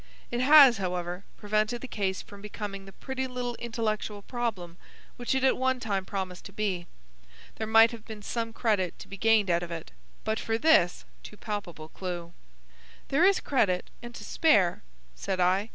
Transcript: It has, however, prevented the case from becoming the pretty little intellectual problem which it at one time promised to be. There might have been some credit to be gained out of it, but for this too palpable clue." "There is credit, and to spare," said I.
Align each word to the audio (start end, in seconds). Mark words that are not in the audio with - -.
It 0.31 0.41
has, 0.41 0.77
however, 0.79 1.25
prevented 1.37 1.81
the 1.81 1.87
case 1.87 2.23
from 2.23 2.41
becoming 2.41 2.85
the 2.85 2.91
pretty 2.91 3.27
little 3.27 3.53
intellectual 3.57 4.23
problem 4.23 4.77
which 5.15 5.35
it 5.35 5.43
at 5.43 5.55
one 5.55 5.79
time 5.79 6.05
promised 6.05 6.43
to 6.45 6.51
be. 6.51 6.87
There 7.57 7.67
might 7.67 7.91
have 7.91 8.05
been 8.05 8.23
some 8.23 8.51
credit 8.51 8.97
to 8.97 9.07
be 9.07 9.15
gained 9.15 9.51
out 9.51 9.61
of 9.61 9.69
it, 9.69 9.91
but 10.23 10.39
for 10.39 10.57
this 10.57 11.05
too 11.21 11.37
palpable 11.37 11.89
clue." 11.89 12.33
"There 13.09 13.25
is 13.25 13.39
credit, 13.39 13.91
and 14.01 14.15
to 14.15 14.23
spare," 14.23 14.81
said 15.13 15.39
I. 15.39 15.69